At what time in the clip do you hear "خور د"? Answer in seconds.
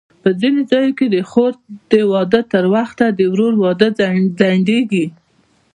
1.29-1.93